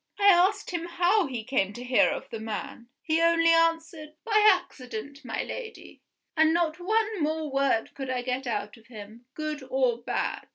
I 0.19 0.25
asked 0.29 0.71
him 0.71 0.85
how 0.87 1.27
he 1.27 1.43
came 1.43 1.73
to 1.73 1.83
hear 1.83 2.09
of 2.09 2.27
the 2.31 2.39
man. 2.39 2.89
He 3.03 3.21
only 3.21 3.51
answered, 3.51 4.15
'By 4.25 4.49
accident, 4.51 5.23
my 5.23 5.43
Lady' 5.43 6.01
and 6.35 6.51
not 6.55 6.79
one 6.79 7.21
more 7.21 7.51
word 7.51 7.93
could 7.93 8.09
I 8.09 8.23
get 8.23 8.47
out 8.47 8.77
of 8.77 8.87
him, 8.87 9.25
good 9.35 9.61
or 9.69 9.99
bad. 9.99 10.47